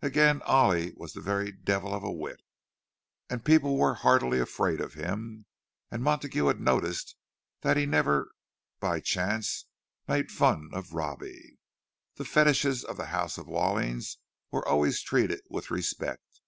[0.00, 2.40] Again, Ollie was the very devil of a wit,
[3.28, 5.44] and people were heartily afraid of him;
[5.90, 7.16] and Montague had noticed
[7.62, 8.30] that he never
[8.78, 9.64] by any chance
[10.06, 11.54] made fun of Robbie—that
[12.16, 14.00] the fetiches of the house of Walling
[14.52, 16.38] were always treated with respect.